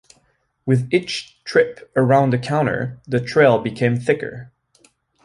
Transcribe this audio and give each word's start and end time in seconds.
With 0.65 0.91
each 0.91 1.43
trip 1.43 1.91
around 1.95 2.31
the 2.33 2.39
counter, 2.39 2.99
the 3.05 3.19
trail 3.19 3.59
became 3.59 3.97
thicker. 3.99 4.51